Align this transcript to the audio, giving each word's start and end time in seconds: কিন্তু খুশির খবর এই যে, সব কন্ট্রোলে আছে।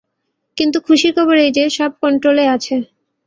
কিন্তু 0.57 0.77
খুশির 0.87 1.11
খবর 1.17 1.35
এই 1.45 1.51
যে, 1.57 1.63
সব 1.77 1.91
কন্ট্রোলে 2.01 2.45
আছে। 2.55 2.75